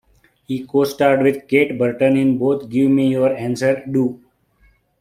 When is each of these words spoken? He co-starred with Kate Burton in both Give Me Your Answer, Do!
He 0.47 0.65
co-starred 0.65 1.21
with 1.21 1.47
Kate 1.47 1.77
Burton 1.77 2.17
in 2.17 2.39
both 2.39 2.67
Give 2.71 2.89
Me 2.89 3.09
Your 3.11 3.35
Answer, 3.35 3.83
Do! 3.91 4.19